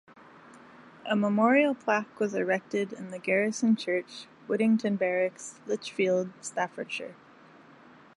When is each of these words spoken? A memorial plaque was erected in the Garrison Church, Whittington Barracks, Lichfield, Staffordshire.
A 1.05 1.15
memorial 1.15 1.75
plaque 1.75 2.19
was 2.19 2.33
erected 2.33 2.91
in 2.91 3.11
the 3.11 3.19
Garrison 3.19 3.75
Church, 3.75 4.25
Whittington 4.47 4.95
Barracks, 4.95 5.59
Lichfield, 5.67 6.31
Staffordshire. 6.43 7.13